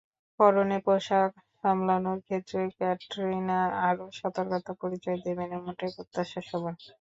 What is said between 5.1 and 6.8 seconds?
দেবেন—এমনটাই প্রত্যাশা সবার।